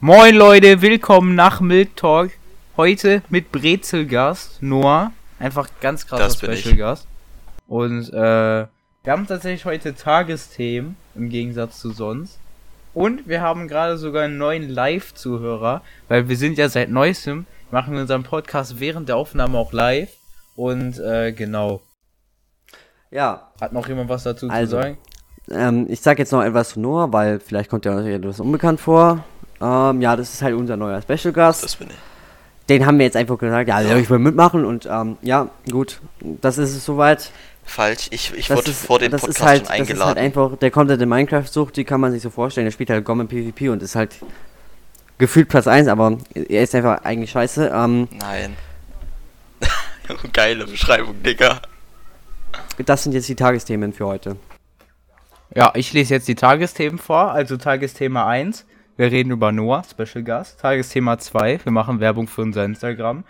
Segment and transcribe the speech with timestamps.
[0.00, 2.30] Moin Leute, willkommen nach Milk Talk.
[2.76, 5.12] Heute mit Brezelgast Noah.
[5.38, 7.06] Einfach ganz krasser Special Gast.
[7.68, 8.68] Und äh, wir
[9.06, 12.38] haben tatsächlich heute Tagesthemen im Gegensatz zu sonst.
[12.94, 17.96] Und wir haben gerade sogar einen neuen Live-Zuhörer, weil wir sind ja seit neuestem, machen
[17.96, 20.10] unseren Podcast während der Aufnahme auch live.
[20.56, 21.82] Und äh, genau.
[23.10, 24.98] Ja, Hat noch jemand was dazu Also, zu sagen?
[25.50, 28.80] ähm, ich sag jetzt noch etwas zu Noah, weil vielleicht kommt ja euch etwas unbekannt
[28.80, 29.24] vor.
[29.60, 31.62] Ähm, ja, das ist halt unser neuer Special Gast.
[31.64, 31.96] Das bin ich.
[32.68, 33.96] Den haben wir jetzt einfach gesagt, ja, Ja.
[33.96, 37.30] ich will mitmachen und ähm, ja, gut, das ist es soweit.
[37.64, 39.88] Falsch, ich, ich Das wurde ist, vor dem das Podcast ist halt, schon Das ist
[39.90, 40.18] halt eingeladen.
[40.18, 42.64] einfach, der komplette Minecraft-Sucht, die kann man sich so vorstellen.
[42.66, 44.16] Der spielt halt GOM im PvP und ist halt
[45.18, 47.70] gefühlt Platz 1, aber er ist einfach eigentlich scheiße.
[47.74, 48.56] Ähm, Nein.
[50.32, 51.60] Geile Beschreibung, Digga.
[52.84, 54.36] das sind jetzt die Tagesthemen für heute.
[55.54, 57.32] Ja, ich lese jetzt die Tagesthemen vor.
[57.32, 58.64] Also Tagesthema 1,
[59.00, 60.60] wir reden über Noah, Special Gast.
[60.60, 63.24] Tagesthema 2, wir machen Werbung für unser Instagram.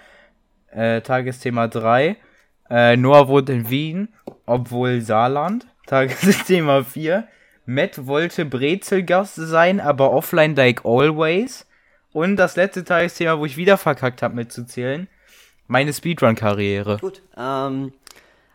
[0.73, 2.17] Äh, Tagesthema 3,
[2.69, 4.09] äh, Noah wohnt in Wien,
[4.47, 5.69] obwohl Saarland.
[5.87, 7.29] Tagesthema 4,
[7.67, 11.69] Matt wollte Brezelgast sein, aber offline like always.
[12.13, 15.07] Und das letzte Tagesthema, wo ich wieder verkackt habe mitzuzählen,
[15.69, 16.99] meine Speedrun-Karriere.
[17.01, 17.93] Gut, ähm,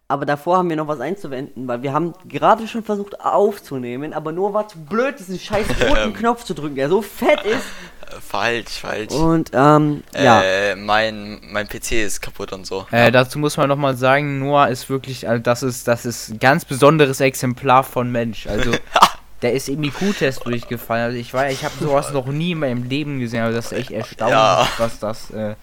[0.07, 4.31] aber davor haben wir noch was einzuwenden, weil wir haben gerade schon versucht aufzunehmen, aber
[4.31, 7.65] nur war zu blöd, diesen scheiß roten Knopf zu drücken, der so fett ist.
[8.11, 9.13] Äh, falsch, falsch.
[9.13, 10.43] Und, ähm, ja.
[10.43, 12.85] Äh, mein, mein PC ist kaputt und so.
[12.91, 16.39] Äh, dazu muss man nochmal sagen, Noah ist wirklich, also das ist, das ist ein
[16.39, 18.45] ganz besonderes Exemplar von Mensch.
[18.45, 18.73] Also,
[19.41, 21.05] der ist im IQ-Test durchgefallen.
[21.05, 23.73] Also ich war, ich habe sowas noch nie in meinem Leben gesehen, aber das ist
[23.73, 24.67] echt erstaunlich, Ja.
[24.77, 25.55] was das äh,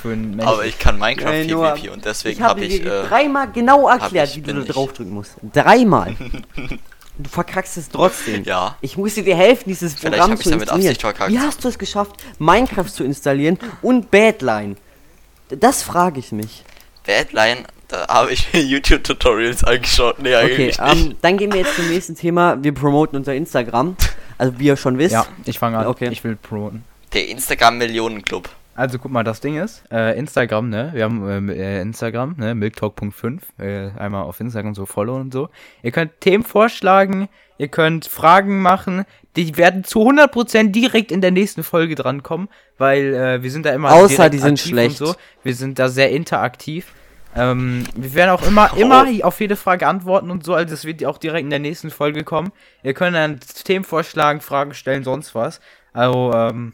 [0.00, 2.80] für ein Mensch Aber ich kann Minecraft nur- PvP und deswegen ich habe habe ich.
[2.82, 5.36] dir Äh, dreimal genau erklärt, ich- wie du da ich- draufdrücken musst.
[5.52, 6.14] Dreimal.
[7.18, 8.44] du verkackst es trotzdem.
[8.44, 8.76] Ja.
[8.80, 10.78] Ich musste dir helfen, dieses Vielleicht Programm hab zu installieren.
[10.88, 11.30] Absicht verkackt.
[11.32, 14.76] Wie hast du es geschafft, Minecraft zu installieren und Badline?
[15.50, 16.64] Das frage ich mich.
[17.06, 20.18] Badline, da habe ich mir YouTube-Tutorials angeschaut.
[20.20, 20.80] Nee, Okay, eigentlich nicht.
[20.80, 22.62] ähm, dann gehen wir jetzt zum nächsten Thema.
[22.62, 23.96] Wir promoten unser Instagram.
[24.38, 25.12] Also wie ihr schon wisst.
[25.12, 25.86] Ja, ich fange an.
[25.88, 26.08] Okay.
[26.12, 26.84] Ich will promoten.
[27.12, 28.48] Der Instagram-Millionen-Club.
[28.80, 30.92] Also guck mal, das Ding ist, äh, Instagram, ne?
[30.94, 32.54] Wir haben ähm, äh, Instagram, ne?
[32.54, 33.40] Milktalk.5.
[33.58, 35.50] Äh, einmal auf Instagram so follow und so.
[35.82, 39.04] Ihr könnt Themen vorschlagen, ihr könnt Fragen machen.
[39.36, 42.48] Die werden zu 100% direkt in der nächsten Folge drankommen,
[42.78, 45.02] weil äh, wir sind da immer Außer die sind schlecht.
[45.02, 45.14] Und so.
[45.42, 46.86] Wir sind da sehr interaktiv.
[47.36, 51.04] Ähm, wir werden auch immer, immer auf jede Frage antworten und so, also es wird
[51.04, 52.50] auch direkt in der nächsten Folge kommen.
[52.82, 55.60] Ihr könnt dann Themen vorschlagen, Fragen stellen, sonst was.
[55.92, 56.72] Also, ähm,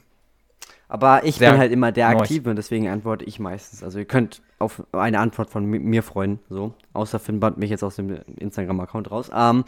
[0.89, 2.09] Aber ich Sehr bin halt immer der.
[2.09, 3.83] Aktive und deswegen antworte ich meistens.
[3.83, 6.39] Also ihr könnt auf eine Antwort von mi- mir freuen.
[6.49, 6.75] So.
[6.93, 9.29] Außer Finn bannt mich jetzt aus dem Instagram-Account raus.
[9.35, 9.65] Ähm,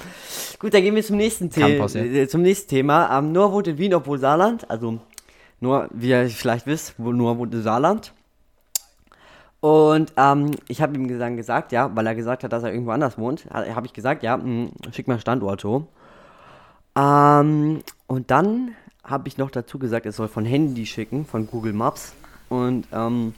[0.61, 2.15] gut, dann gehen wir zum nächsten, Kann The passieren.
[2.15, 3.19] äh, zum nächsten Thema.
[3.19, 4.71] Ähm, Noah wohnt in Wien, obwohl Saarland.
[4.71, 5.01] Also
[5.61, 8.13] nur, wie ihr vielleicht wisst, Noah wohnt in Saarland.
[9.61, 12.93] Und ähm, ich habe ihm gesagt, gesagt, ja, weil er gesagt hat, dass er irgendwo
[12.93, 15.89] anders wohnt, habe ich gesagt, ja, mh, schick mal Standort so.
[16.97, 18.77] Ähm, und dann
[19.09, 22.13] habe ich noch dazu gesagt, er soll von Handy schicken, von Google Maps.
[22.49, 23.35] Und ähm,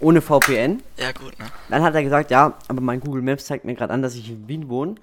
[0.00, 0.82] ohne VPN.
[0.98, 1.46] Ja, gut, ne?
[1.68, 4.30] Dann hat er gesagt, ja, aber mein Google Maps zeigt mir gerade an, dass ich
[4.30, 4.96] in Wien wohne.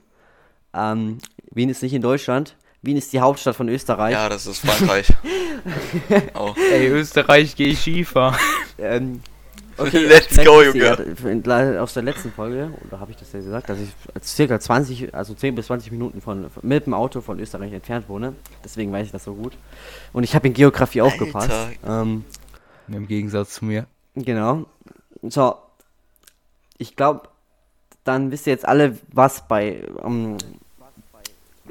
[0.73, 1.19] Ähm,
[1.51, 2.55] Wien ist nicht in Deutschland.
[2.81, 4.13] Wien ist die Hauptstadt von Österreich.
[4.13, 5.07] Ja, das ist Frankreich.
[6.35, 6.53] oh.
[6.71, 8.37] ey, Österreich, geh Skifahren.
[8.77, 9.21] Ähm,
[9.83, 11.43] Let's vielleicht go, Junge.
[11.45, 13.89] ja, Aus der letzten Folge, oder habe ich das ja gesagt, dass ich
[14.23, 18.09] circa 20, also 10 bis 20 Minuten von, von mit dem Auto von Österreich entfernt
[18.09, 18.35] wohne.
[18.63, 19.53] Deswegen weiß ich das so gut.
[20.13, 21.51] Und ich habe in Geografie aufgepasst.
[21.87, 22.25] Ähm,
[22.87, 23.85] Im Gegensatz zu mir.
[24.15, 24.65] genau.
[25.21, 25.55] So.
[26.77, 27.27] Ich glaube,
[28.03, 30.37] dann wisst ihr jetzt alle, was bei, ähm,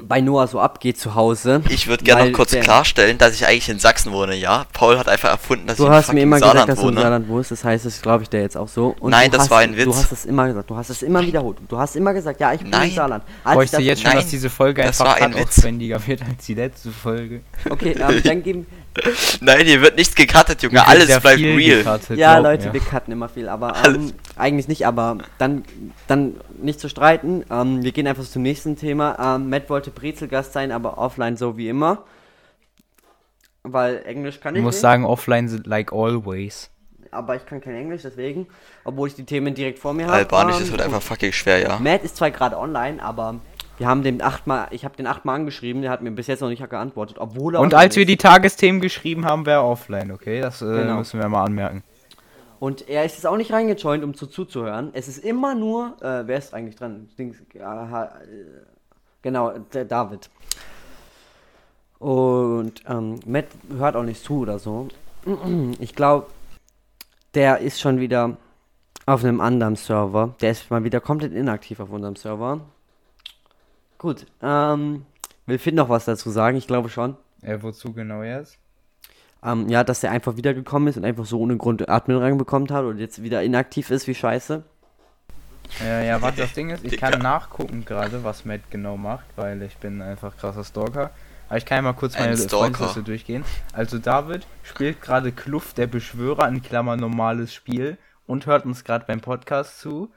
[0.07, 1.61] bei Noah so abgeht zu Hause.
[1.69, 4.65] Ich würde gerne noch kurz klarstellen, dass ich eigentlich in Sachsen wohne, ja?
[4.73, 6.81] Paul hat einfach erfunden, dass Du ich in hast mir immer gesagt, Saarland dass du
[6.81, 7.01] in wohne.
[7.01, 8.95] Saarland wohnst, das heißt, das glaube ich dir jetzt auch so.
[8.99, 9.85] Und Nein, du das hast, war ein Witz.
[9.85, 11.57] Du hast es immer gesagt, du hast es immer wiederholt.
[11.67, 12.89] Du hast immer gesagt, ja, ich bin Nein.
[12.89, 13.23] in Saarland.
[13.43, 16.21] Als ich Bräuchte das- jetzt schon, Nein, dass diese Folge das einfach ein aufwendiger wird
[16.21, 17.41] als die letzte Folge.
[17.69, 18.65] Okay, ähm, dann geben.
[19.41, 20.85] Nein, hier wird nichts gecuttet, Junge.
[20.85, 21.83] Alles bleibt real.
[21.83, 22.73] gecuttet, Ja, Leute, mir.
[22.73, 25.63] wir cutten immer viel, aber ähm, eigentlich nicht, aber dann,
[26.07, 27.45] dann nicht zu streiten.
[27.51, 29.35] Ähm, wir gehen einfach zum nächsten Thema.
[29.35, 32.03] Ähm, Matt wollte Brezelgast sein, aber offline so wie immer.
[33.63, 36.69] Weil Englisch kann Ich ich muss nicht, sagen, offline sind like always.
[37.11, 38.47] aber ich kann kein Englisch, deswegen,
[38.85, 40.15] obwohl ich die Themen direkt vor mir habe.
[40.17, 41.79] Albanisch ähm, ist halt einfach fucking schwer, ja.
[41.79, 43.35] Matt ist zwar gerade online, aber
[43.79, 46.49] wir haben den achtmal, ich habe den achtmal angeschrieben, der hat mir bis jetzt noch
[46.49, 50.41] nicht geantwortet, obwohl Und als wir die Tagesthemen geschrieben haben, wäre er offline, okay?
[50.41, 50.97] Das äh, Genau.
[50.97, 51.81] müssen wir mal anmerken.
[52.59, 54.89] Und er ist jetzt auch nicht reingejoint, um zu zuzuhören.
[54.91, 57.07] Es ist immer nur, äh, wer ist eigentlich dran?
[57.17, 58.07] Äh,
[59.21, 60.29] genau, der David.
[61.99, 63.47] Und ähm, Matt
[63.77, 64.89] hört auch nicht zu oder so.
[65.79, 66.27] Ich glaube,
[67.33, 68.35] der ist schon wieder
[69.05, 70.35] auf einem anderen Server.
[70.41, 72.59] Der ist mal wieder komplett inaktiv auf unserem Server.
[73.99, 75.05] Gut, ähm,
[75.45, 76.57] will Finn noch was dazu sagen?
[76.57, 77.17] Ich glaube schon.
[77.41, 78.57] Äh, wozu genau jetzt?
[79.43, 82.85] Ähm, ja, dass der einfach wiedergekommen ist und einfach so ohne Grund Admin-Rang bekommen hat
[82.85, 84.63] und jetzt wieder inaktiv ist, wie scheiße.
[85.81, 89.61] Äh, ja, warte, das Ding ist, ich kann nachgucken gerade, was Matt genau macht, weil
[89.61, 91.11] ich bin einfach krasser Stalker.
[91.49, 92.37] Aber ich kann ja mal kurz Ein meine.
[92.37, 93.43] Freundesliste durchgehen.
[93.73, 97.97] Also David spielt gerade Kluft der Beschwörer, in Klammer normales Spiel,
[98.27, 100.09] und hört uns gerade beim Podcast zu.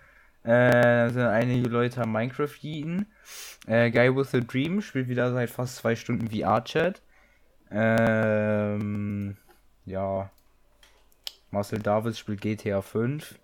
[0.45, 3.07] Äh, sind einige Leute am Minecraft jeden.
[3.67, 7.01] Äh, Guy with a Dream spielt wieder seit fast zwei Stunden VR-Chat.
[7.71, 9.37] Ähm,
[9.87, 10.31] ja.
[11.51, 13.39] Marcel Davids spielt GTA 5.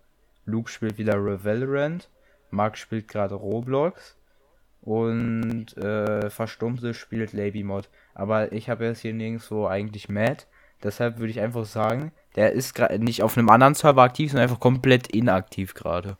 [0.45, 2.09] Luke spielt wieder Valorant.
[2.51, 4.17] Mark spielt gerade Roblox.
[4.81, 7.89] Und äh, Verstummte spielt Labymod.
[8.15, 10.47] Aber ich habe jetzt hier nirgendwo eigentlich Matt.
[10.83, 14.49] Deshalb würde ich einfach sagen, der ist gerade nicht auf einem anderen Server aktiv, sondern
[14.49, 16.17] einfach komplett inaktiv gerade.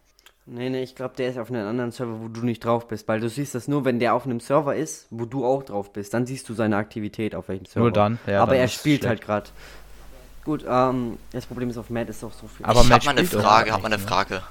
[0.51, 3.07] Nee, nee, ich glaube, der ist auf einem anderen Server, wo du nicht drauf bist,
[3.07, 5.93] weil du siehst das nur, wenn der auf einem Server ist, wo du auch drauf
[5.93, 7.81] bist, dann siehst du seine Aktivität auf welchem Server.
[7.81, 9.09] Nur dann, ja, Aber dann er spielt schlecht.
[9.09, 9.51] halt gerade.
[10.45, 12.65] Gut, ähm, das Problem ist, auf Matt ist auch so viel.
[12.65, 14.09] Aber ich Matt hab mal eine Frage, hab mal eine ne?
[14.09, 14.43] Frage.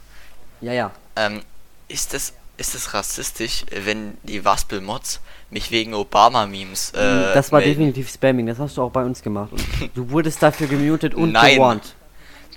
[0.62, 0.92] ja, ja.
[1.16, 1.42] Ähm,
[1.88, 5.22] ist es ist es rassistisch, wenn die Waspel-Mods
[5.52, 7.80] mich wegen Obama-Memes äh, das war melden?
[7.80, 9.52] definitiv Spamming, das hast du auch bei uns gemacht.
[9.94, 11.56] Du wurdest dafür gemutet und Nein.
[11.56, 11.96] gewarnt.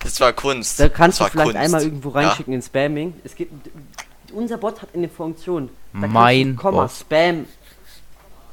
[0.02, 0.80] Das war Kunst.
[0.80, 1.56] Da kannst du vielleicht Kunst.
[1.58, 2.14] einmal irgendwo Ja.
[2.28, 3.14] reinschicken in Spamming.
[3.24, 3.52] Es gibt.
[4.32, 5.68] Unser Bot hat eine Funktion.
[5.92, 6.92] Da kannst Mein du Komma, Bot.
[6.92, 7.46] Spam.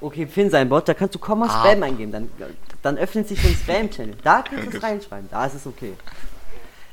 [0.02, 1.64] Okay, Finn sein Bot, da kannst du Komma Ah.
[1.64, 2.12] Spam eingeben.
[2.12, 2.30] Dann,
[2.82, 4.16] dann öffnet sich so ein Spam-Channel.
[4.24, 5.28] Da kannst du es reinschreiben.
[5.32, 5.94] Da ist es okay.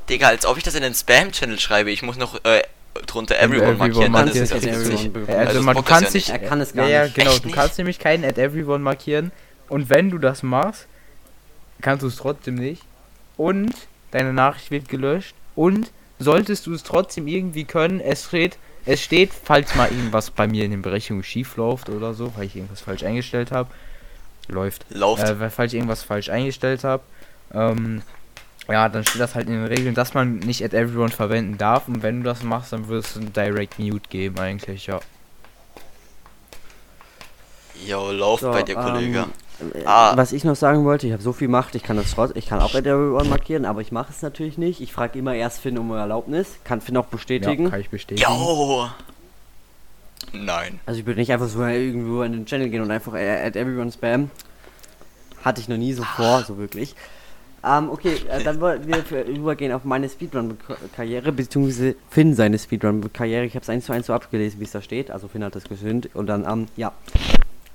[0.09, 1.91] Digga, als ob ich das in den Spam-Channel schreibe.
[1.91, 2.63] Ich muss noch äh,
[3.07, 4.13] drunter Everyone, Everyone markieren.
[4.13, 6.31] Dann ist es ja everyone Also, Also man kann ja sich.
[6.31, 7.15] Er kann es gar ja, ja, nicht.
[7.15, 7.31] genau.
[7.33, 7.55] Echt Du nicht?
[7.57, 9.33] kannst nämlich keinen at everyone markieren.
[9.69, 10.87] Und wenn du das machst,
[11.81, 12.83] kannst du es trotzdem nicht.
[13.37, 13.73] Und
[14.15, 15.35] deine Nachricht wird gelöscht.
[15.55, 18.57] Und solltest du es trotzdem irgendwie können, es steht,
[18.87, 22.47] es steht, falls mal irgendwas bei mir in den Berechnungen schief läuft oder so, weil
[22.47, 23.71] ich irgendwas falsch eingestellt habe,
[24.49, 24.87] läuft.
[24.91, 25.23] Läuft.
[25.25, 27.03] Äh, weil falls ich irgendwas falsch eingestellt habe,
[27.53, 28.03] ähm,
[28.69, 31.89] ja, dann steht das halt in den Regeln, dass man nicht at everyone verwenden darf.
[31.89, 35.01] Und wenn du das machst, dann wird es ein Direct Mute geben eigentlich, ja.
[37.87, 39.19] Yo, läuft So, bei dir, Kollege.
[39.19, 39.44] ähm, äh,
[39.85, 40.17] Ah.
[40.17, 42.47] Was ich noch sagen wollte, ich habe so viel Macht, ich kann das trotz, ich
[42.47, 44.81] kann auch at everyone markieren, aber ich mache es natürlich nicht.
[44.81, 46.59] Ich frage immer erst Finn um Erlaubnis.
[46.65, 47.65] Kann Finn auch bestätigen.
[47.65, 48.29] Ja, kann ich bestätigen.
[48.29, 48.89] Yo!
[50.33, 50.81] Nein.
[50.87, 53.93] Also ich würde nicht einfach so irgendwo in den Channel gehen und einfach at everyone
[53.93, 54.31] spam.
[55.45, 56.97] Hatte ich noch nie so vor, so wirklich.
[57.65, 63.45] Ähm, okay, äh, dann wollten wir übergehen auf meine Speedrun-Karriere, beziehungsweise Finn seine Speedrun-Karriere.
[63.45, 65.11] Ich habe es eins zu eins so abgelesen, wie es da steht.
[65.11, 66.93] Also Finn hat das gesünd und dann, ähm, ja.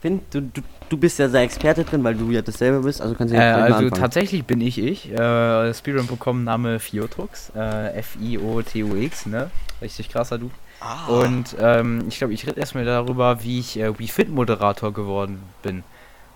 [0.01, 3.15] Finn, du, du, du bist ja sehr Experte drin, weil du ja dasselbe bist, also
[3.15, 4.01] kannst du Äh, ja mal also anfangen.
[4.01, 5.11] tatsächlich bin ich ich.
[5.11, 5.73] Äh,
[6.07, 7.51] bekommen Name Fiotux.
[7.55, 9.51] Äh, F-I-O-T-U-X, ne?
[9.81, 10.49] Richtig krasser Du.
[10.79, 11.07] Ah.
[11.07, 15.39] Und ähm, ich glaube, ich rede erstmal darüber, wie ich äh, Wii Fit Moderator geworden
[15.61, 15.83] bin.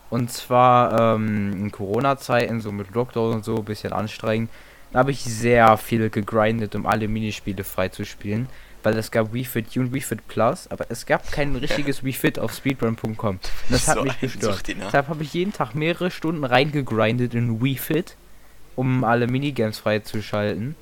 [0.09, 4.49] Und zwar ähm, in Corona-Zeiten, so mit Lockdown und so, ein bisschen anstrengend.
[4.91, 8.47] Da habe ich sehr viel gegrindet, um alle Minispiele freizuspielen.
[8.83, 12.03] Weil es gab Wii Fit U und Wii Fit Plus, aber es gab kein richtiges
[12.03, 13.39] Wii Fit auf speedrun.com.
[13.69, 14.67] Das hat So mich gestört.
[14.67, 14.75] Ne?
[14.85, 18.15] Deshalb habe ich jeden Tag mehrere Stunden reingegrindet in Wii Fit,
[18.75, 20.75] um alle Minigames freizuschalten.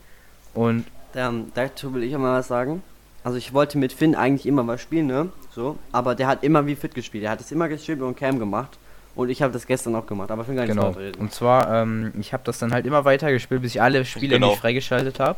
[0.53, 0.85] Und
[1.15, 2.81] Ähm, dazu will ich auch mal was sagen.
[3.23, 5.29] Also ich wollte mit Finn eigentlich immer was spielen, ne?
[5.53, 7.23] So, aber der hat immer wie fit gespielt.
[7.25, 8.79] Er hat es immer gestreamt und Cam gemacht.
[9.13, 10.95] Und ich habe das gestern auch gemacht, aber Finn kann nicht Genau.
[11.19, 14.35] Und zwar, ähm, ich habe das dann halt immer weiter gespielt, bis ich alle Spiele
[14.35, 14.51] Genau.
[14.51, 15.37] nicht freigeschaltet habe.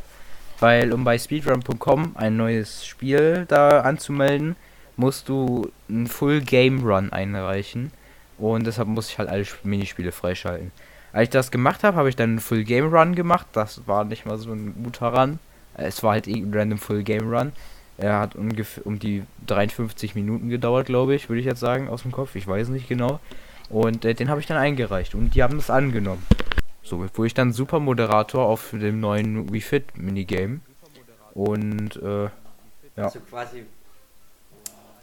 [0.63, 4.55] Weil, um bei speedrun.com ein neues Spiel da anzumelden,
[4.96, 7.91] musst du einen Full Game Run einreichen.
[8.38, 10.72] Und deshalb muss ich halt alle Sp- Minispiele freischalten.
[11.12, 13.46] Als ich das gemacht habe, habe ich dann einen Full Game Run gemacht.
[13.51, 15.39] Das war nicht mal so ein guter Run.
[15.77, 17.51] Äh, Es war halt irgendein random Full Game Run.
[17.98, 22.03] Er hat ungefähr um die 53 Minuten gedauert, glaube ich, würde ich jetzt sagen, aus
[22.03, 22.36] dem Kopf.
[22.36, 23.20] Ich weiß nicht genau.
[23.70, 26.25] Und äh, den habe ich dann eingereicht und die haben das angenommen.
[26.83, 30.59] So, wo ich dann super Moderator auf dem neuen Wii Fit Minigame.
[31.33, 32.29] Und äh,
[32.95, 33.05] Ja.
[33.05, 33.65] Also quasi.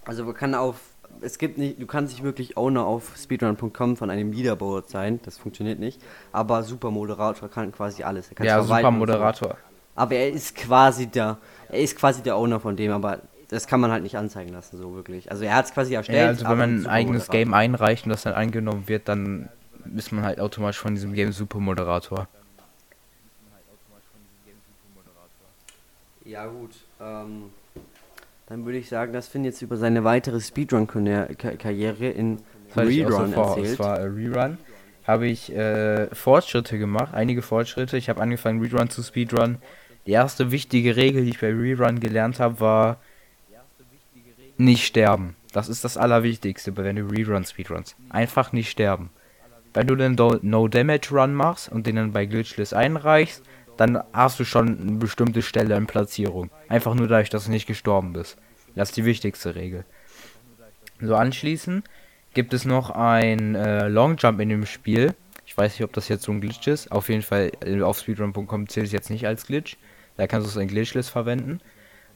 [0.05, 0.77] Also man kann auf.
[1.23, 5.37] Es gibt nicht, du kannst nicht wirklich Owner auf speedrun.com von einem Leaderboard sein, das
[5.39, 6.01] funktioniert nicht.
[6.33, 8.29] Aber Super Moderator kann quasi alles.
[8.29, 8.99] Er kann ja, verwalten super und so.
[8.99, 9.57] Moderator.
[9.97, 11.37] Aber er ist quasi der,
[11.69, 13.19] er ist quasi der Owner von dem, aber
[13.49, 15.31] das kann man halt nicht anzeigen lassen, so wirklich.
[15.31, 16.19] Also er hat es quasi erstellt.
[16.19, 17.29] Ja, also wenn man ein eigenes.
[17.29, 19.49] Game einreicht und das dann angenommen wird, dann
[19.97, 22.29] ist man halt automatisch von diesem Game super Moderator.
[26.25, 26.71] Ja gut,
[27.01, 27.51] ähm,
[28.47, 32.39] dann würde ich sagen, dass Finn jetzt über seine weitere Speedrun-Karriere in
[32.73, 33.67] auch Rerun so erzählt.
[33.67, 34.59] es war äh, Rerun,
[35.07, 37.97] habe ich äh, Fortschritte gemacht, einige Fortschritte.
[37.97, 39.59] Ich habe angefangen Rerun zu Speedrun.
[40.07, 43.01] Die erste wichtige Regel, die ich bei Rerun gelernt habe, war
[44.57, 45.37] nicht sterben.
[45.53, 47.97] Das ist das Allerwichtigste, wenn du Rerun Speedruns.
[48.09, 49.11] Einfach nicht sterben.
[49.75, 53.43] Wenn du den Do- No Damage Run machst und den dann bei Glitchless einreichst,
[53.77, 56.51] dann hast du schon eine bestimmte Stelle in Platzierung.
[56.69, 58.37] Einfach nur dadurch, dass du nicht gestorben bist.
[58.75, 59.85] Das ist die wichtigste Regel.
[61.01, 61.85] So anschließend
[62.35, 65.15] gibt es noch ein äh, Long Jump in dem Spiel.
[65.47, 66.93] Ich weiß nicht, ob das jetzt so ein Glitch ist.
[66.93, 69.77] Auf jeden Fall äh, auf speedrun.com zählt es jetzt nicht als Glitch.
[70.17, 71.61] Da kannst du es in Glitchless verwenden.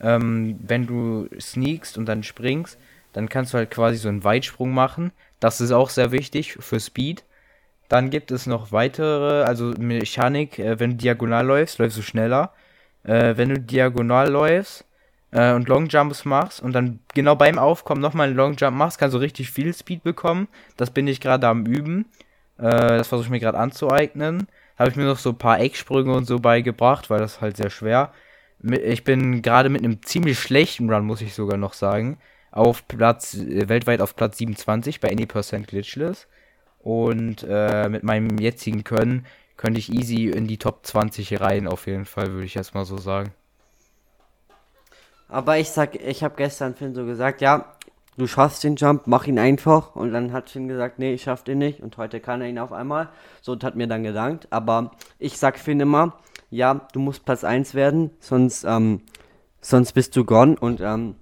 [0.00, 2.78] Ähm, wenn du sneakst und dann springst,
[3.12, 5.12] dann kannst du halt quasi so einen Weitsprung machen.
[5.40, 7.25] Das ist auch sehr wichtig für Speed.
[7.88, 12.53] Dann gibt es noch weitere, also Mechanik, äh, wenn du diagonal läufst, läufst du schneller.
[13.05, 14.85] Äh, wenn du diagonal läufst
[15.31, 18.99] äh, und Long Jumps machst und dann genau beim Aufkommen nochmal einen Long Jump machst,
[18.99, 20.49] kannst du richtig viel Speed bekommen.
[20.76, 22.07] Das bin ich gerade am Üben.
[22.59, 24.49] Äh, das versuche ich mir gerade anzueignen.
[24.79, 27.57] Habe ich mir noch so ein paar Ecksprünge und so beigebracht, weil das ist halt
[27.57, 28.12] sehr schwer.
[28.62, 32.19] Ich bin gerade mit einem ziemlich schlechten Run, muss ich sogar noch sagen,
[32.50, 36.26] auf Platz, äh, weltweit auf Platz 27 bei Any Percent Glitchless.
[36.85, 39.25] Und äh, mit meinem jetzigen Können
[39.57, 42.85] könnte ich easy in die Top 20 rein, auf jeden Fall, würde ich jetzt mal
[42.85, 43.33] so sagen.
[45.29, 47.73] Aber ich sag, ich habe gestern Finn so gesagt, ja,
[48.19, 49.97] du schaffst den Jump, mach ihn einfach.
[49.97, 51.81] Und dann hat Finn gesagt, nee, ich schaff den nicht.
[51.81, 53.09] Und heute kann er ihn auf einmal.
[53.41, 54.49] So und hat mir dann gedankt.
[54.50, 56.19] Aber ich sag Finn immer,
[56.50, 59.00] ja, du musst Platz 1 werden, sonst, ähm,
[59.62, 60.57] sonst bist du gone.
[60.61, 61.14] Und ähm,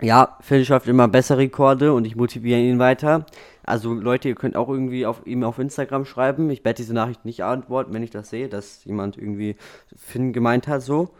[0.00, 3.26] ja, Phil schafft immer bessere Rekorde und ich motiviere ihn weiter.
[3.66, 6.50] Also Leute, ihr könnt auch irgendwie auf ihm auf Instagram schreiben.
[6.50, 9.56] Ich werde diese Nachricht nicht antworten, wenn ich das sehe, dass jemand irgendwie
[9.96, 11.10] Finn gemeint hat so.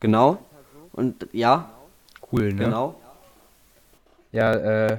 [0.00, 0.38] Genau.
[0.92, 1.70] Und ja,
[2.32, 2.64] Cool, ne?
[2.64, 2.94] genau.
[4.32, 4.98] Ja, äh.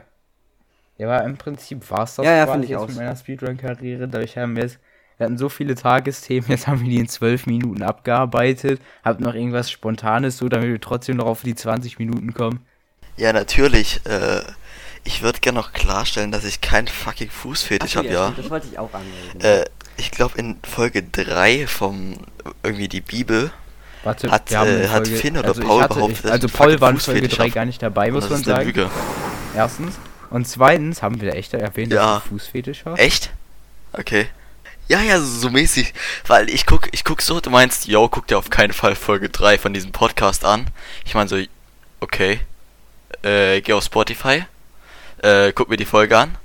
[0.97, 2.87] Ja, aber im Prinzip war es das Ja, ja, quasi ich jetzt auch.
[2.87, 4.07] mit meiner Speedrun-Karriere.
[4.07, 4.79] Dadurch haben wir jetzt.
[5.17, 8.81] Wir hatten so viele Tagesthemen, jetzt haben wir die in 12 Minuten abgearbeitet.
[9.03, 12.65] Habt noch irgendwas Spontanes so, damit wir trotzdem noch auf die 20 Minuten kommen.
[13.17, 14.01] Ja, natürlich.
[14.05, 14.41] Äh,
[15.03, 18.25] ich würde gerne noch klarstellen, dass ich keinen fucking Fußfetisch habe, ja.
[18.31, 19.41] stimmt, Das wollte ich auch anregen.
[19.41, 19.65] Äh,
[19.97, 22.15] ich glaube in Folge 3 vom
[22.63, 23.51] irgendwie die Bibel.
[24.03, 26.31] Warte, Hat, wir haben eine äh, hat Folge- Finn oder also Paul hatte- behauptet, ich,
[26.31, 27.53] Also ich Paul fucking war in Folge Fußfetisch 3 hab.
[27.53, 28.67] gar nicht dabei, muss das man ist eine sagen.
[28.67, 28.89] Lüge.
[29.55, 29.95] Erstens.
[30.29, 32.15] Und zweitens haben wir echt erwähnt, Ja.
[32.15, 32.99] dass du Fußfetisch hast.
[32.99, 33.31] Echt?
[33.93, 34.27] Okay.
[34.87, 35.93] Ja, ja, so, so mäßig.
[36.27, 39.29] Weil ich guck, ich guck so, du meinst, yo, guck dir auf keinen Fall Folge
[39.29, 40.67] 3 von diesem Podcast an.
[41.05, 41.37] Ich meine so,
[41.99, 42.39] okay.
[43.23, 44.45] Äh, geh auf Spotify.
[45.21, 46.37] Äh, guck mir die Folge an.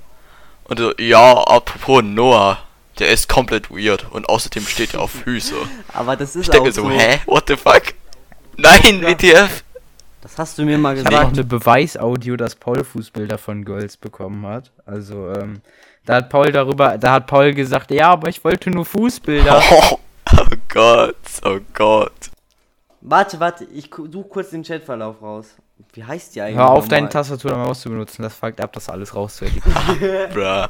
[0.65, 2.59] Und so, ja, apropos Noah.
[2.99, 4.07] Der ist komplett weird.
[4.11, 5.53] Und außerdem steht er auf Füße.
[5.93, 6.89] Aber das ist Ich denke auch so, so.
[6.89, 7.19] hä?
[7.27, 7.93] What the fuck?
[8.57, 9.63] Nein, WTF!
[10.21, 11.37] Das hast du mir mal Ich habe auch gesagt.
[11.37, 14.71] eine Beweisaudio, dass Paul Fußbilder von Girls bekommen hat.
[14.85, 15.61] Also, ähm,
[16.05, 19.61] da hat Paul darüber, da hat Paul gesagt, ja, aber ich wollte nur Fußbilder.
[19.71, 19.99] Oh,
[20.37, 21.15] oh Gott,
[21.45, 22.31] oh Gott.
[23.01, 25.55] Warte, warte, ich suche kurz den Chatverlauf raus.
[25.93, 26.57] Wie heißt die eigentlich?
[26.57, 28.23] Hör auf, deine Tastatur und Maus zu benutzen.
[28.23, 29.11] Das fuckt ab, das alles.
[30.33, 30.67] Bruh.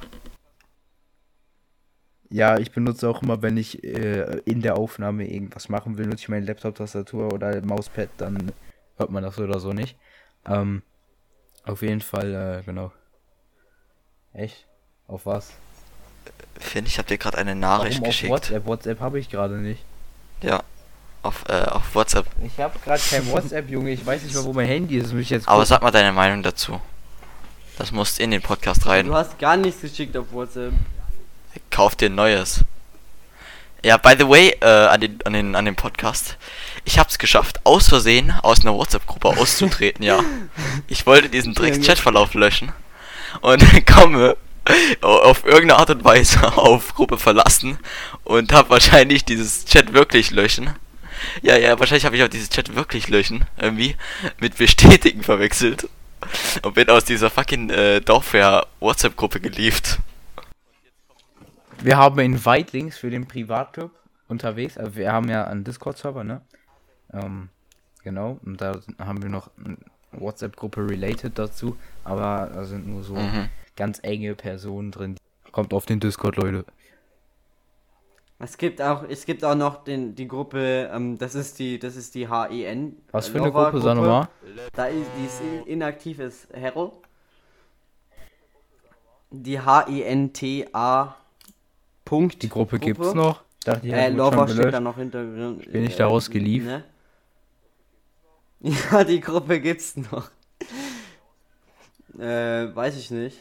[2.30, 6.24] ja, ich benutze auch immer, wenn ich äh, in der Aufnahme irgendwas machen will, nutze
[6.24, 8.52] ich meine Laptop-Tastatur oder Mauspad, dann
[8.98, 9.98] hört man das so oder so nicht.
[10.46, 10.82] Ähm,
[11.64, 12.92] auf jeden Fall, äh, genau.
[14.34, 14.68] Echt?
[15.08, 15.54] Auf was?
[16.60, 18.32] Finn, ich habe dir gerade eine Warum Nachricht auf geschickt.
[18.32, 18.66] WhatsApp?
[18.66, 19.84] WhatsApp habe ich gerade nicht.
[20.42, 20.62] Ja.
[21.24, 22.26] Auf, äh, auf WhatsApp.
[22.46, 23.92] Ich habe gerade kein WhatsApp, Junge.
[23.92, 25.08] Ich weiß nicht mal, wo mein Handy ist.
[25.08, 25.68] Das muss ich jetzt Aber gucken.
[25.68, 26.80] sag mal deine Meinung dazu.
[27.78, 29.08] Das muss in den Podcast rein.
[29.08, 30.74] Du hast gar nichts geschickt auf WhatsApp.
[31.70, 32.64] Kauf dir ein neues.
[33.84, 36.38] Ja, by the way, äh, an den, an den, an den Podcast.
[36.86, 40.20] Ich hab's geschafft, aus Versehen aus einer WhatsApp-Gruppe auszutreten, ja.
[40.88, 42.72] Ich wollte diesen Drecks-Chatverlauf löschen.
[43.42, 44.36] Und komme
[45.02, 47.78] auf irgendeine Art und Weise auf Gruppe verlassen
[48.24, 50.72] und hab wahrscheinlich dieses Chat wirklich löschen.
[51.42, 53.96] Ja, ja, wahrscheinlich habe ich auch dieses Chat wirklich löschen, irgendwie,
[54.40, 55.88] mit bestätigen verwechselt.
[56.64, 60.00] Und bin aus dieser fucking äh, Dorfwehr-WhatsApp-Gruppe gelieft.
[61.80, 63.92] Wir haben Invite-Links für den Privatclub
[64.28, 64.78] unterwegs.
[64.78, 66.42] Also wir haben ja einen Discord-Server, ne?
[67.14, 67.50] Ähm,
[68.04, 68.40] genau.
[68.44, 69.78] Und da haben wir noch eine
[70.12, 71.78] WhatsApp-Gruppe related dazu.
[72.04, 73.50] Aber da sind nur so Mhm.
[73.76, 75.18] ganz enge Personen drin.
[75.52, 76.66] Kommt auf den Discord, Leute.
[78.40, 81.96] Es gibt auch, es gibt auch noch den, die Gruppe, ähm, das ist die, das
[81.96, 82.98] ist die HEN.
[83.12, 84.28] Was für eine Lover Gruppe, sag nochmal?
[84.74, 86.92] Da ist, die ist in, inaktiv ist Herl.
[89.32, 91.16] Die E H-E-N-T-A.
[92.06, 92.42] Punkt.
[92.44, 93.42] Die Gruppe gibt's noch.
[93.60, 95.24] Ich dachte, die Äh, Lover steht da noch hinter.
[95.24, 96.66] Bin ich daraus gelieft?
[96.68, 96.84] Ne?
[98.92, 100.32] Ja, die Gruppe gibt's noch.
[102.18, 103.38] äh, weiß ich nicht.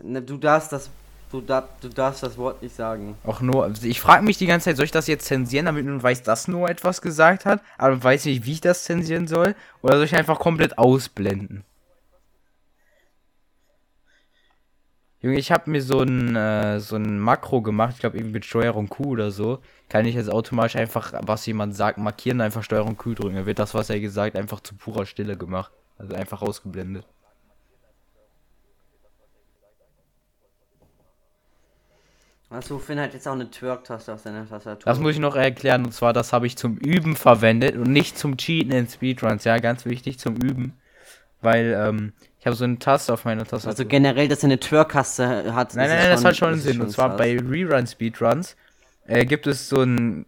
[0.00, 0.90] Du darfst das.
[1.30, 3.16] Du, darf, du darfst das Wort nicht sagen.
[3.24, 5.84] Auch nur, also ich frage mich die ganze Zeit, soll ich das jetzt zensieren, damit
[5.84, 9.54] man weiß, dass Noah etwas gesagt hat, aber weiß nicht, wie ich das zensieren soll,
[9.82, 11.64] oder soll ich einfach komplett ausblenden?
[15.20, 18.44] Junge, ich habe mir so ein, äh, so ein Makro gemacht, ich glaube irgendwie mit
[18.44, 19.58] Steuerung Q oder so.
[19.88, 23.34] Kann ich jetzt automatisch einfach, was jemand sagt, markieren, einfach Steuerung Q drücken.
[23.34, 25.72] Dann wird das, was er gesagt, einfach zu purer Stille gemacht.
[25.98, 27.04] Also einfach ausgeblendet.
[32.48, 34.84] Achso, Finn hat jetzt auch eine Twerk-Taste auf seiner Tastatur.
[34.84, 38.16] Das muss ich noch erklären, und zwar, das habe ich zum Üben verwendet und nicht
[38.16, 39.42] zum Cheaten in Speedruns.
[39.44, 40.74] Ja, ganz wichtig, zum Üben.
[41.42, 43.70] Weil, ähm, ich habe so eine Taste auf meiner Tastatur.
[43.70, 45.74] Also generell, dass er eine Twerk-Taste hat.
[45.74, 46.80] Nein, nein, nein, das hat schon einen Sinn.
[46.80, 48.56] Und zwar bei Rerun-Speedruns
[49.06, 50.24] äh, gibt es so ein,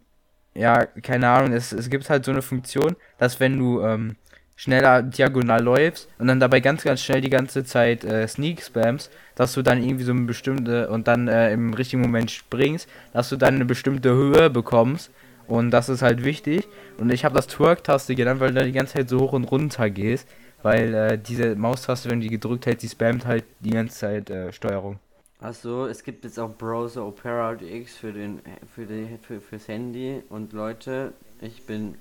[0.53, 4.17] ja, keine Ahnung, es, es gibt halt so eine Funktion, dass wenn du ähm,
[4.59, 9.09] schneller diagonal läufst und dann dabei ganz, ganz schnell die ganze Zeit äh, Sneak spams,
[9.35, 13.29] dass du dann irgendwie so eine bestimmte und dann äh, im richtigen Moment springst, dass
[13.29, 15.11] du dann eine bestimmte Höhe bekommst.
[15.47, 16.67] Und das ist halt wichtig.
[16.97, 19.45] Und ich habe das Twerk-Taste genannt, weil du da die ganze Zeit so hoch und
[19.45, 20.27] runter gehst.
[20.61, 24.51] Weil äh, diese Maustaste, wenn die gedrückt hältst, die spammt halt die ganze Zeit äh,
[24.51, 24.99] Steuerung.
[25.39, 28.41] Achso, es gibt jetzt auch Browser Opera DX für den
[28.75, 31.95] für die für, fürs Handy und Leute, ich bin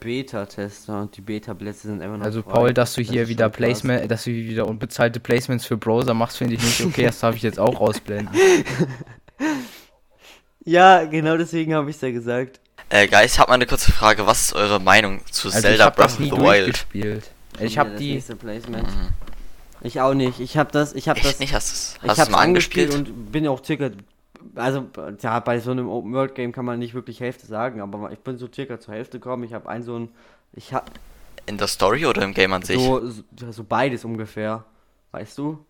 [0.00, 2.52] Beta-Tester und die Beta-Plätze sind immer noch Also frei.
[2.52, 3.56] Paul, dass du Das hier ist wieder krass.
[3.56, 7.04] Placement, dass du hier wieder unbezahlte Placements für Browser machst, finde ich nicht okay.
[7.04, 8.34] Das darf ich jetzt auch ausblenden.
[10.64, 12.58] Ja, genau deswegen habe ich es ja gesagt.
[12.88, 14.26] Äh, Guys, ich habe mal eine kurze Frage.
[14.26, 16.66] Was ist eure Meinung zu Also ich Zelda habe Breath das of the Wild?
[16.66, 17.30] durchgespielt.
[17.60, 18.88] Ich habe das die, nächste Placement.
[19.82, 20.40] Ich auch nicht.
[20.40, 21.54] Ich habe das, ich habe das, nicht?
[21.54, 22.92] Hast du's, ich hast habe du's mal angespielt?
[22.94, 23.90] und bin auch circa,
[24.54, 24.86] also
[25.20, 28.18] ja, bei so einem Open World Game kann man nicht wirklich Hälfte sagen, aber ich
[28.20, 29.44] bin so circa zur Hälfte gekommen.
[29.44, 30.08] Ich habe ein so ein,
[30.52, 30.90] ich habe
[31.46, 32.80] In der Story oder im Game an sich?
[32.80, 34.64] so, so, so beides ungefähr,
[35.12, 35.64] weißt du?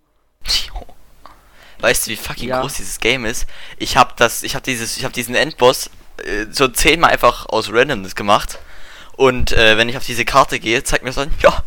[1.80, 2.61] Weißt du, wie fucking Ja.
[2.62, 3.47] groß dieses Game ist?
[3.78, 5.90] Ich hab das, ich hab dieses, ich hab diesen Endboss
[6.25, 8.59] äh, so zehnmal einfach aus Randomness gemacht.
[9.16, 11.62] Und äh, wenn ich auf diese Karte gehe, zeigt mir so ja,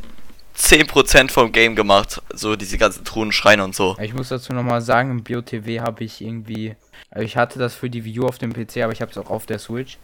[0.59, 2.21] 10% vom Game gemacht.
[2.33, 3.95] So diese ganzen Truhen, Schreine und so.
[4.01, 6.75] ich muss dazu nochmal sagen, im BioTV habe ich irgendwie,
[7.09, 9.29] also ich hatte das für die View auf dem PC, aber ich habe es auch
[9.29, 9.97] auf der Switch.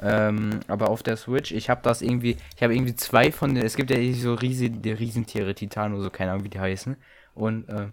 [0.00, 3.64] Ähm, aber auf der Switch, ich habe das irgendwie, ich habe irgendwie zwei von den,
[3.64, 6.96] es gibt ja so Riesentiere, Titano, so keine Ahnung, wie die heißen.
[7.34, 7.88] Und, äh,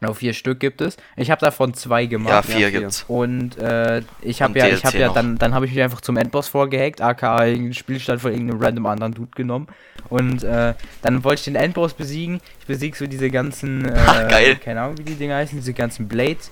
[0.00, 0.96] genau, vier Stück gibt es.
[1.16, 2.32] Ich habe davon zwei gemacht.
[2.32, 2.80] Ja, vier vier.
[2.80, 3.04] gibt's.
[3.08, 6.16] Und äh, ich habe ja, ich habe ja dann, dann habe ich mich einfach zum
[6.16, 9.68] Endboss vorgehackt, aka irgendeinen Spielstand von irgendeinem random anderen Dude genommen.
[10.08, 12.40] Und äh, dann wollte ich den Endboss besiegen.
[12.60, 14.56] Ich besieg so diese ganzen, äh, Ach, geil.
[14.56, 16.50] keine Ahnung wie die Dinger heißen, diese ganzen Blades,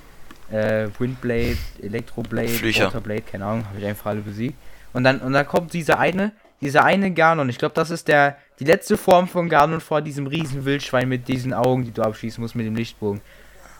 [0.51, 2.85] äh, Windblade, Elektroblade, Flüche.
[2.85, 4.55] Waterblade, keine Ahnung, habe ich einfach alle besiegt.
[4.93, 7.49] Und dann, und dann kommt dieser eine, dieser eine Ganon.
[7.49, 11.27] Ich glaube, das ist der, die letzte Form von Ganon vor diesem riesen Wildschwein mit
[11.27, 13.20] diesen Augen, die du abschießen musst mit dem Lichtbogen.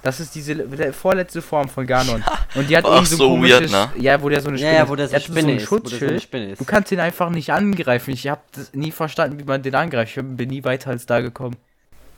[0.03, 2.25] Das ist diese le- vorletzte Form von Ganon.
[2.57, 3.91] Und die hat auch so, so weird, komisches, ne?
[3.99, 4.89] ja, wo der so eine Spinne ja, ist.
[4.89, 6.19] wo der so Der Spinne so ein ist, wo der so.
[6.19, 6.61] Spinne ist.
[6.61, 8.11] Du kannst ihn einfach nicht angreifen.
[8.11, 8.41] Ich habe
[8.73, 10.17] nie verstanden, wie man den angreift.
[10.17, 11.55] Ich bin nie weiter als da gekommen.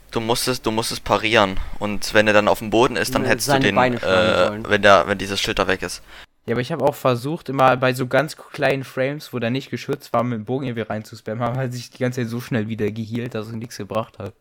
[0.09, 1.57] Du musstest, du musstest parieren.
[1.77, 5.03] Und wenn er dann auf dem Boden ist, dann hättest du den, äh, wenn der,
[5.07, 6.01] wenn dieses Schild da weg ist.
[6.45, 9.71] Ja, aber ich habe auch versucht, immer bei so ganz kleinen Frames, wo der nicht
[9.71, 12.67] geschützt war, mit dem Bogen irgendwie reinzuspammen, aber hat sich die ganze Zeit so schnell
[12.67, 14.33] wieder gehealt, dass es nichts gebracht hat.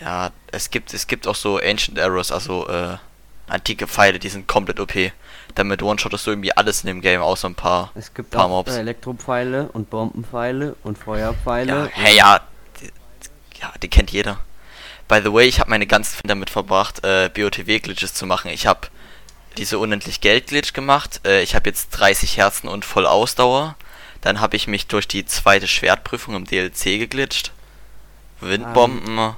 [0.00, 2.96] Ja, es gibt, es gibt auch so Ancient Arrows, also äh,
[3.48, 4.92] antike Pfeile, die sind komplett OP.
[5.56, 7.90] Damit one-shottest du irgendwie alles in dem Game, außer ein paar.
[7.96, 8.76] Es gibt Paar auch Mobs.
[8.76, 11.72] Elektropfeile und Bombenpfeile und Feuerpfeile.
[11.72, 12.40] Ja, hey, ja,
[12.80, 14.38] die, ja, die kennt jeder.
[15.08, 18.50] By the way, ich habe meine ganzen Zeit damit verbracht, äh, BOTW-Glitches zu machen.
[18.50, 18.88] Ich habe
[19.58, 21.20] diese unendlich Geld-Glitch gemacht.
[21.24, 23.76] Äh, ich habe jetzt 30 Herzen und voll Ausdauer.
[24.20, 27.52] Dann habe ich mich durch die zweite Schwertprüfung im DLC geglitscht.
[28.40, 29.34] Windbomben.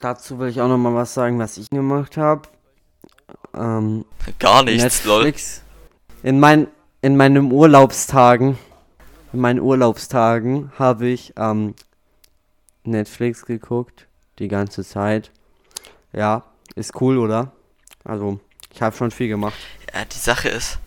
[0.00, 2.48] Dazu will ich auch noch mal was sagen, was ich gemacht habe.
[3.54, 4.04] Ähm,
[4.38, 5.24] gar nichts, lol.
[5.24, 5.62] Netflix.
[6.22, 6.68] In, mein,
[7.02, 8.58] in meinen Urlaubstagen,
[9.32, 11.74] in meinen Urlaubstagen habe ich ähm,
[12.84, 14.06] Netflix geguckt,
[14.38, 15.30] die ganze Zeit.
[16.12, 17.52] Ja, ist cool, oder?
[18.04, 18.40] Also,
[18.72, 19.54] ich habe schon viel gemacht.
[19.94, 20.78] Ja, die Sache ist,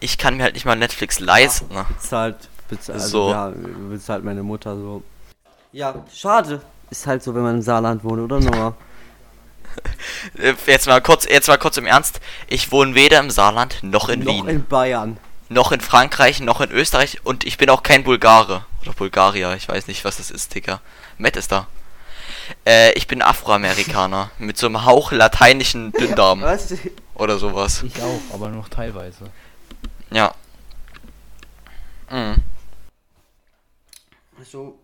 [0.00, 1.72] ich kann mir halt nicht mal Netflix leisten.
[1.74, 1.84] Ne?
[1.88, 2.36] Bezahlt,
[2.68, 3.30] bezahlt, also, So.
[3.32, 3.52] ja,
[3.90, 5.02] bezahlt meine Mutter so.
[5.72, 6.60] Ja, schade.
[6.90, 8.74] Ist halt so, wenn man im Saarland wohnt, oder Noah?
[10.66, 12.20] Jetzt mal kurz, jetzt mal kurz im Ernst.
[12.48, 14.48] Ich wohne weder im Saarland noch in Noch Wien.
[14.48, 15.16] in Bayern.
[15.48, 18.66] noch in Frankreich, noch in Österreich und ich bin auch kein Bulgare.
[18.82, 20.80] Oder Bulgarier, ich weiß nicht, was das ist, Digga.
[21.16, 21.66] Matt ist da.
[22.66, 24.30] Äh, ich bin Afroamerikaner.
[24.38, 26.40] mit so einem Hauch lateinischen Dünndarm.
[26.42, 26.74] Was?
[27.14, 27.82] oder sowas.
[27.84, 29.26] Ich auch, aber noch teilweise.
[30.10, 30.34] Ja.
[32.10, 32.36] Mhm.
[34.50, 34.78] So,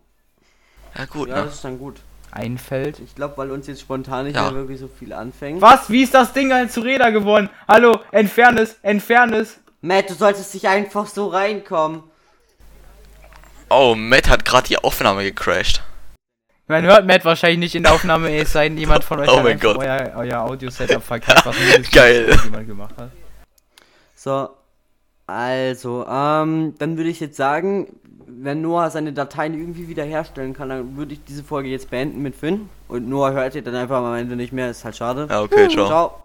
[0.97, 1.45] Ja, gut, ja, ne?
[1.45, 2.01] das ist dann gut.
[2.31, 3.01] einfällt.
[3.01, 4.43] Ich glaube, weil uns jetzt spontan nicht Ja.
[4.45, 5.61] mehr wirklich so viel anfängt.
[5.61, 5.91] Was?
[5.91, 7.51] Wie ist das Ding als zu Räder geworden?
[7.67, 9.59] Hallo, entfern es, entfern es.
[9.81, 12.03] Matt, du solltest nicht einfach so reinkommen.
[13.71, 15.83] Oh, Matt hat gerade die Aufnahme gecrashed.
[16.69, 19.37] Man hört Matt wahrscheinlich nicht in der Aufnahme, es sei denn, jemand von euch Oh
[19.39, 19.79] hat mein einfach Gott.
[19.79, 21.57] euer, euer Audio-Setup verkackt, was
[21.91, 22.29] Geil.
[22.45, 23.11] jemand gemacht hat.
[24.15, 24.51] So,
[25.27, 27.87] also, ähm, dann würde ich jetzt sagen,
[28.27, 32.37] wenn Noah seine Dateien irgendwie wiederherstellen kann, dann würde ich diese Folge jetzt beenden mit
[32.37, 32.69] Finn.
[32.89, 35.27] Und Noah hört ihr dann einfach am Ende nicht mehr, ist halt schade.
[35.31, 35.87] Ja, okay, ciao.
[35.87, 36.25] Ciao.